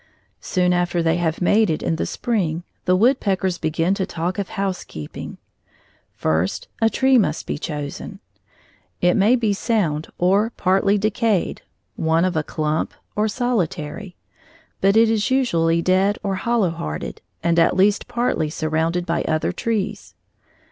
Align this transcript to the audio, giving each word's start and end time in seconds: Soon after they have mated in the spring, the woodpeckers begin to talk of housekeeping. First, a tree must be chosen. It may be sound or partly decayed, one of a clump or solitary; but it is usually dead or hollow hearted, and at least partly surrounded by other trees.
Soon 0.39 0.73
after 0.73 1.03
they 1.03 1.17
have 1.17 1.41
mated 1.43 1.83
in 1.83 1.97
the 1.97 2.07
spring, 2.07 2.63
the 2.85 2.95
woodpeckers 2.95 3.59
begin 3.59 3.93
to 3.93 4.03
talk 4.03 4.39
of 4.39 4.49
housekeeping. 4.49 5.37
First, 6.15 6.67
a 6.81 6.89
tree 6.89 7.19
must 7.19 7.45
be 7.45 7.59
chosen. 7.59 8.19
It 8.99 9.13
may 9.13 9.35
be 9.35 9.53
sound 9.53 10.07
or 10.17 10.49
partly 10.57 10.97
decayed, 10.97 11.61
one 11.97 12.25
of 12.25 12.35
a 12.35 12.41
clump 12.41 12.95
or 13.15 13.27
solitary; 13.27 14.15
but 14.81 14.97
it 14.97 15.07
is 15.07 15.29
usually 15.29 15.83
dead 15.83 16.17
or 16.23 16.33
hollow 16.33 16.71
hearted, 16.71 17.21
and 17.43 17.59
at 17.59 17.77
least 17.77 18.07
partly 18.07 18.49
surrounded 18.49 19.05
by 19.05 19.21
other 19.27 19.51
trees. 19.51 20.15